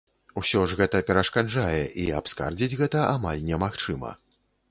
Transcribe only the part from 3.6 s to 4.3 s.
магчыма.